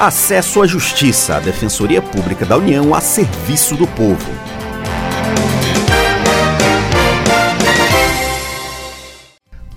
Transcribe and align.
Acesso 0.00 0.62
à 0.62 0.66
Justiça, 0.66 1.36
a 1.36 1.40
Defensoria 1.40 2.00
Pública 2.00 2.46
da 2.46 2.56
União 2.56 2.94
a 2.94 3.02
serviço 3.02 3.76
do 3.76 3.86
povo. 3.86 4.30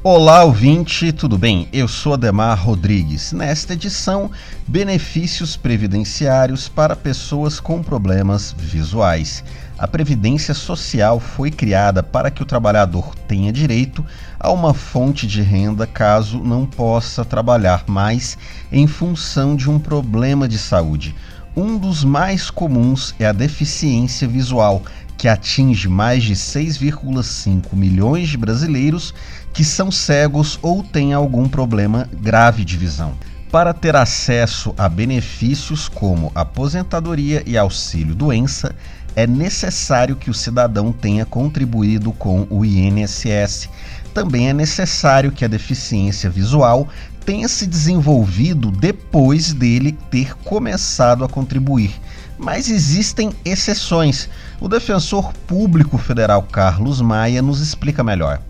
Olá, 0.01 0.45
ouvinte, 0.45 1.11
tudo 1.11 1.37
bem? 1.37 1.67
Eu 1.73 1.89
sou 1.89 2.13
Ademar 2.13 2.57
Rodrigues. 2.57 3.33
Nesta 3.33 3.73
edição, 3.73 4.31
benefícios 4.65 5.57
previdenciários 5.57 6.69
para 6.69 6.95
pessoas 6.95 7.59
com 7.59 7.83
problemas 7.83 8.55
visuais. 8.57 9.43
A 9.77 9.87
Previdência 9.87 10.53
Social 10.53 11.19
foi 11.19 11.49
criada 11.49 12.03
para 12.03 12.29
que 12.29 12.43
o 12.43 12.45
trabalhador 12.45 13.15
tenha 13.27 13.51
direito 13.51 14.05
a 14.39 14.51
uma 14.51 14.73
fonte 14.73 15.25
de 15.25 15.41
renda 15.41 15.87
caso 15.87 16.37
não 16.37 16.65
possa 16.65 17.25
trabalhar 17.25 17.83
mais 17.87 18.37
em 18.71 18.85
função 18.85 19.55
de 19.55 19.69
um 19.69 19.79
problema 19.79 20.47
de 20.47 20.59
saúde. 20.59 21.15
Um 21.55 21.77
dos 21.77 22.03
mais 22.03 22.51
comuns 22.51 23.15
é 23.19 23.25
a 23.25 23.31
deficiência 23.31 24.27
visual, 24.27 24.83
que 25.17 25.27
atinge 25.27 25.87
mais 25.87 26.23
de 26.23 26.33
6,5 26.33 27.73
milhões 27.73 28.29
de 28.29 28.37
brasileiros 28.37 29.13
que 29.53 29.63
são 29.63 29.91
cegos 29.91 30.59
ou 30.61 30.83
têm 30.83 31.13
algum 31.13 31.47
problema 31.47 32.09
grave 32.21 32.63
de 32.63 32.77
visão. 32.77 33.13
Para 33.51 33.71
ter 33.71 33.95
acesso 33.95 34.73
a 34.75 34.89
benefícios 34.89 35.87
como 35.87 36.31
aposentadoria 36.33 37.43
e 37.45 37.55
auxílio 37.55 38.15
doença, 38.15 38.75
é 39.15 39.27
necessário 39.27 40.15
que 40.15 40.29
o 40.29 40.33
cidadão 40.33 40.91
tenha 40.91 41.25
contribuído 41.25 42.11
com 42.11 42.47
o 42.49 42.65
INSS. 42.65 43.69
Também 44.13 44.49
é 44.49 44.53
necessário 44.53 45.31
que 45.31 45.45
a 45.45 45.47
deficiência 45.47 46.29
visual 46.29 46.87
tenha 47.25 47.47
se 47.47 47.65
desenvolvido 47.65 48.69
depois 48.71 49.53
dele 49.53 49.97
ter 50.11 50.35
começado 50.37 51.23
a 51.23 51.29
contribuir. 51.29 51.91
Mas 52.37 52.69
existem 52.69 53.31
exceções. 53.45 54.29
O 54.59 54.67
defensor 54.67 55.31
público 55.47 55.97
federal 55.97 56.43
Carlos 56.43 56.99
Maia 56.99 57.41
nos 57.41 57.61
explica 57.61 58.03
melhor. 58.03 58.41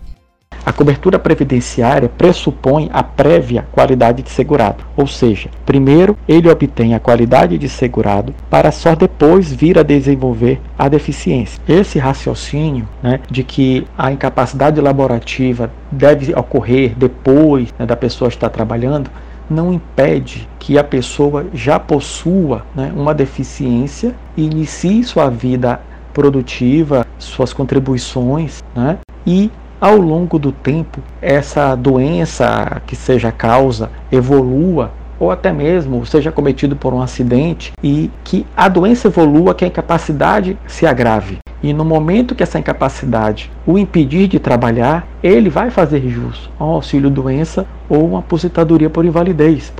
A 0.64 0.72
cobertura 0.72 1.18
previdenciária 1.18 2.08
pressupõe 2.08 2.90
a 2.92 3.02
prévia 3.02 3.66
qualidade 3.72 4.22
de 4.22 4.30
segurado, 4.30 4.84
ou 4.96 5.06
seja, 5.06 5.50
primeiro 5.66 6.16
ele 6.26 6.48
obtém 6.48 6.94
a 6.94 7.00
qualidade 7.00 7.58
de 7.58 7.68
segurado 7.68 8.34
para 8.48 8.72
só 8.72 8.94
depois 8.94 9.52
vir 9.52 9.78
a 9.78 9.82
desenvolver 9.82 10.60
a 10.78 10.88
deficiência. 10.88 11.60
Esse 11.68 11.98
raciocínio 11.98 12.88
né, 13.02 13.20
de 13.30 13.44
que 13.44 13.86
a 13.96 14.10
incapacidade 14.10 14.80
laborativa 14.80 15.70
deve 15.90 16.34
ocorrer 16.34 16.94
depois 16.96 17.72
né, 17.78 17.84
da 17.84 17.96
pessoa 17.96 18.28
estar 18.28 18.48
trabalhando 18.48 19.10
não 19.48 19.72
impede 19.72 20.48
que 20.58 20.78
a 20.78 20.84
pessoa 20.84 21.46
já 21.52 21.78
possua 21.78 22.64
né, 22.74 22.92
uma 22.96 23.14
deficiência 23.14 24.14
e 24.36 24.44
inicie 24.44 25.04
sua 25.04 25.28
vida 25.28 25.80
produtiva, 26.12 27.06
suas 27.18 27.52
contribuições, 27.52 28.62
né, 28.74 28.98
e 29.26 29.50
ao 29.80 29.96
longo 29.96 30.38
do 30.38 30.52
tempo, 30.52 31.00
essa 31.20 31.74
doença 31.74 32.80
que 32.86 32.96
seja 32.96 33.30
causa 33.32 33.90
evolua 34.10 34.92
ou 35.18 35.30
até 35.30 35.52
mesmo 35.52 36.04
seja 36.04 36.32
cometido 36.32 36.76
por 36.76 36.92
um 36.92 37.00
acidente 37.00 37.72
e 37.82 38.10
que 38.24 38.46
a 38.56 38.68
doença 38.68 39.08
evolua, 39.08 39.54
que 39.54 39.64
a 39.64 39.68
incapacidade 39.68 40.58
se 40.66 40.86
agrave. 40.86 41.38
E 41.62 41.72
no 41.72 41.84
momento 41.84 42.34
que 42.34 42.42
essa 42.42 42.58
incapacidade 42.58 43.50
o 43.66 43.78
impedir 43.78 44.28
de 44.28 44.38
trabalhar, 44.38 45.06
ele 45.22 45.48
vai 45.48 45.70
fazer 45.70 46.06
jus 46.08 46.50
a 46.58 46.64
um 46.64 46.70
auxílio 46.70 47.08
doença 47.08 47.66
ou 47.88 48.06
uma 48.06 48.18
aposentadoria 48.18 48.90
por 48.90 49.04
invalidez 49.04 49.72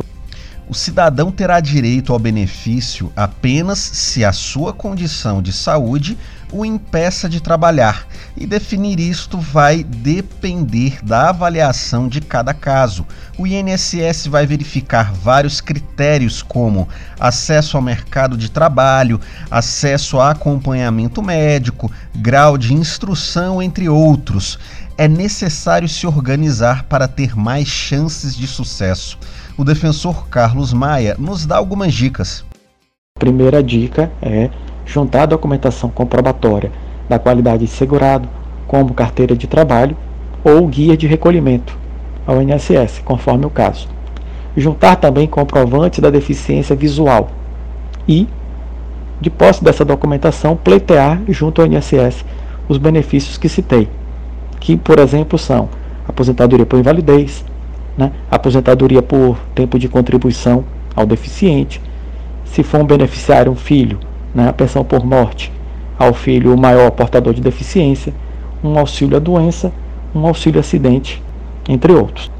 o 0.68 0.74
cidadão 0.74 1.30
terá 1.30 1.60
direito 1.60 2.12
ao 2.12 2.18
benefício 2.18 3.12
apenas 3.14 3.78
se 3.78 4.24
a 4.24 4.32
sua 4.32 4.72
condição 4.72 5.42
de 5.42 5.52
saúde 5.52 6.16
o 6.52 6.64
impeça 6.64 7.28
de 7.28 7.40
trabalhar, 7.40 8.06
e 8.36 8.46
definir 8.46 8.98
isto 8.98 9.38
vai 9.38 9.82
depender 9.82 10.98
da 11.02 11.30
avaliação 11.30 12.08
de 12.08 12.20
cada 12.20 12.52
caso. 12.52 13.06
O 13.38 13.46
INSS 13.46 14.26
vai 14.26 14.46
verificar 14.46 15.12
vários 15.12 15.60
critérios, 15.60 16.42
como 16.42 16.88
acesso 17.18 17.76
ao 17.76 17.82
mercado 17.82 18.36
de 18.36 18.50
trabalho, 18.50 19.20
acesso 19.50 20.18
a 20.18 20.30
acompanhamento 20.30 21.22
médico, 21.22 21.90
grau 22.16 22.58
de 22.58 22.74
instrução, 22.74 23.62
entre 23.62 23.88
outros. 23.88 24.58
É 24.96 25.08
necessário 25.08 25.88
se 25.88 26.06
organizar 26.06 26.84
para 26.84 27.08
ter 27.08 27.36
mais 27.36 27.68
chances 27.68 28.36
de 28.36 28.46
sucesso 28.46 29.18
o 29.56 29.64
defensor 29.64 30.28
Carlos 30.28 30.72
Maia 30.72 31.14
nos 31.18 31.46
dá 31.46 31.56
algumas 31.56 31.94
dicas. 31.94 32.44
Primeira 33.18 33.62
dica 33.62 34.10
é 34.20 34.50
juntar 34.84 35.22
a 35.22 35.26
documentação 35.26 35.88
comprobatória 35.88 36.72
da 37.08 37.18
qualidade 37.18 37.64
de 37.64 37.70
segurado, 37.70 38.28
como 38.66 38.94
carteira 38.94 39.36
de 39.36 39.46
trabalho 39.46 39.96
ou 40.42 40.66
guia 40.66 40.96
de 40.96 41.06
recolhimento 41.06 41.76
ao 42.26 42.42
INSS, 42.42 43.00
conforme 43.04 43.46
o 43.46 43.50
caso. 43.50 43.88
Juntar 44.56 44.96
também 44.96 45.26
comprovantes 45.26 46.00
da 46.00 46.10
deficiência 46.10 46.74
visual 46.76 47.30
e, 48.08 48.28
de 49.20 49.30
posse 49.30 49.62
dessa 49.62 49.84
documentação, 49.84 50.56
pleitear 50.56 51.20
junto 51.28 51.60
ao 51.60 51.66
INSS 51.66 52.24
os 52.68 52.78
benefícios 52.78 53.36
que 53.36 53.48
citei, 53.48 53.88
que, 54.60 54.76
por 54.76 54.98
exemplo, 54.98 55.38
são 55.38 55.68
aposentadoria 56.08 56.66
por 56.66 56.78
invalidez, 56.78 57.44
né? 57.96 58.12
aposentadoria 58.30 59.02
por 59.02 59.38
tempo 59.54 59.78
de 59.78 59.88
contribuição 59.88 60.64
ao 60.94 61.06
deficiente, 61.06 61.80
se 62.44 62.62
for 62.62 62.80
um 62.80 62.86
beneficiário, 62.86 63.50
um 63.50 63.56
filho, 63.56 63.98
né? 64.34 64.48
a 64.48 64.52
pensão 64.52 64.84
por 64.84 65.04
morte 65.04 65.52
ao 65.98 66.12
filho 66.12 66.56
maior 66.56 66.90
portador 66.90 67.34
de 67.34 67.40
deficiência, 67.40 68.12
um 68.62 68.78
auxílio 68.78 69.16
à 69.16 69.20
doença, 69.20 69.72
um 70.14 70.26
auxílio 70.26 70.60
acidente, 70.60 71.22
entre 71.68 71.92
outros. 71.92 72.30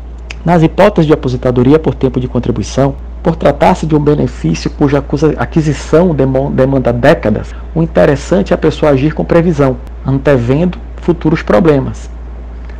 Nas 0.44 0.62
hipóteses 0.62 1.06
de 1.06 1.12
aposentadoria 1.12 1.78
por 1.78 1.94
tempo 1.94 2.20
de 2.20 2.28
contribuição, 2.28 2.94
por 3.22 3.37
tratar-se 3.37 3.87
de 3.87 3.94
um 3.94 4.00
benefício 4.00 4.70
cuja 4.70 5.03
aquisição 5.38 6.14
demanda 6.14 6.93
décadas, 6.93 7.54
o 7.75 7.82
interessante 7.82 8.53
é 8.53 8.54
a 8.54 8.59
pessoa 8.59 8.93
agir 8.93 9.14
com 9.14 9.25
previsão, 9.25 9.78
antevendo 10.04 10.78
futuros 10.97 11.43
problemas. 11.43 12.10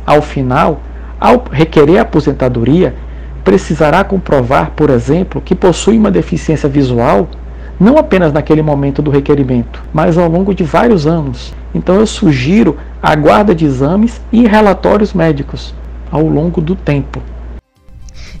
Ao 0.05 0.21
final, 0.21 0.81
ao 1.19 1.43
requerer 1.51 1.97
aposentadoria, 1.97 2.93
precisará 3.43 4.03
comprovar, 4.03 4.71
por 4.75 4.91
exemplo, 4.91 5.41
que 5.41 5.55
possui 5.55 5.97
uma 5.97 6.11
deficiência 6.11 6.69
visual, 6.69 7.27
não 7.79 7.97
apenas 7.97 8.31
naquele 8.31 8.61
momento 8.61 9.01
do 9.01 9.11
requerimento, 9.11 9.83
mas 9.93 10.17
ao 10.17 10.29
longo 10.29 10.53
de 10.53 10.63
vários 10.63 11.05
anos. 11.05 11.53
Então 11.73 11.95
eu 11.95 12.07
sugiro 12.07 12.77
a 13.01 13.15
guarda 13.15 13.53
de 13.53 13.65
exames 13.65 14.21
e 14.31 14.47
relatórios 14.47 15.13
médicos 15.13 15.73
ao 16.11 16.25
longo 16.25 16.61
do 16.61 16.75
tempo. 16.75 17.21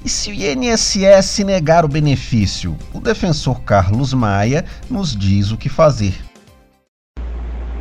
E 0.03 0.09
se 0.09 0.29
o 0.29 0.33
INSS 0.33 1.39
negar 1.43 1.83
o 1.83 1.87
benefício, 1.87 2.75
o 2.93 2.99
defensor 2.99 3.61
Carlos 3.61 4.13
Maia 4.13 4.63
nos 4.89 5.15
diz 5.15 5.51
o 5.51 5.57
que 5.57 5.67
fazer. 5.67 6.13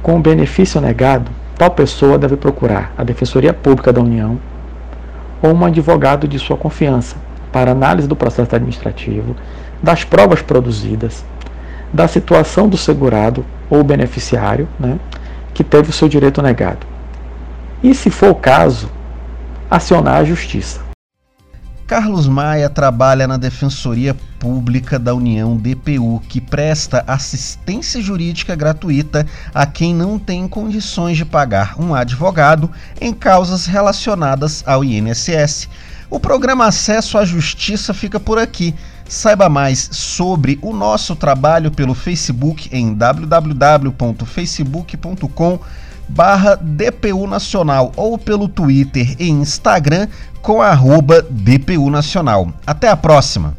Com 0.02 0.16
o 0.16 0.20
benefício 0.20 0.80
negado, 0.80 1.30
tal 1.56 1.70
pessoa 1.70 2.18
deve 2.18 2.36
procurar 2.36 2.92
a 2.96 3.04
Defensoria 3.04 3.52
Pública 3.52 3.92
da 3.92 4.00
União 4.00 4.40
ou 5.42 5.52
um 5.52 5.64
advogado 5.64 6.26
de 6.26 6.38
sua 6.38 6.56
confiança 6.56 7.16
para 7.52 7.70
análise 7.70 8.08
do 8.08 8.16
processo 8.16 8.54
administrativo, 8.54 9.36
das 9.82 10.02
provas 10.02 10.42
produzidas, 10.42 11.24
da 11.94 12.08
situação 12.08 12.68
do 12.68 12.76
segurado 12.76 13.46
ou 13.70 13.84
beneficiário 13.84 14.68
né, 14.80 14.98
que 15.54 15.62
teve 15.62 15.90
o 15.90 15.92
seu 15.92 16.08
direito 16.08 16.42
negado. 16.42 16.84
E, 17.80 17.94
se 17.94 18.10
for 18.10 18.30
o 18.30 18.34
caso, 18.34 18.90
acionar 19.70 20.16
a 20.16 20.24
justiça. 20.24 20.82
Carlos 21.86 22.26
Maia 22.26 22.68
trabalha 22.68 23.28
na 23.28 23.36
Defensoria 23.36 24.16
Pública 24.40 24.98
da 24.98 25.14
União 25.14 25.56
DPU, 25.56 26.20
que 26.28 26.40
presta 26.40 27.04
assistência 27.06 28.00
jurídica 28.00 28.56
gratuita 28.56 29.24
a 29.54 29.64
quem 29.66 29.94
não 29.94 30.18
tem 30.18 30.48
condições 30.48 31.16
de 31.16 31.24
pagar 31.24 31.78
um 31.78 31.94
advogado 31.94 32.70
em 33.00 33.12
causas 33.12 33.66
relacionadas 33.66 34.64
ao 34.66 34.82
INSS. 34.82 35.68
O 36.14 36.20
programa 36.20 36.66
Acesso 36.66 37.18
à 37.18 37.24
Justiça 37.24 37.92
fica 37.92 38.20
por 38.20 38.38
aqui. 38.38 38.72
Saiba 39.08 39.48
mais 39.48 39.88
sobre 39.90 40.60
o 40.62 40.72
nosso 40.72 41.16
trabalho 41.16 41.72
pelo 41.72 41.92
Facebook 41.92 42.68
em 42.70 42.94
www.facebook.com 42.94 45.58
barra 46.08 46.54
DPU 46.54 47.26
Nacional 47.26 47.90
ou 47.96 48.16
pelo 48.16 48.46
Twitter 48.46 49.16
e 49.18 49.28
Instagram 49.28 50.06
com 50.40 50.62
arroba 50.62 51.20
DPU 51.28 51.90
Nacional. 51.90 52.48
Até 52.64 52.88
a 52.88 52.96
próxima! 52.96 53.56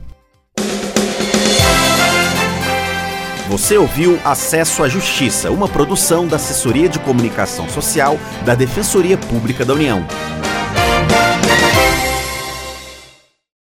Você 3.49 3.77
ouviu 3.77 4.17
Acesso 4.23 4.81
à 4.81 4.87
Justiça, 4.87 5.51
uma 5.51 5.67
produção 5.67 6.25
da 6.25 6.37
Assessoria 6.37 6.87
de 6.87 6.99
Comunicação 6.99 7.67
Social 7.67 8.17
da 8.45 8.55
Defensoria 8.55 9.17
Pública 9.17 9.65
da 9.65 9.73
União. 9.73 10.07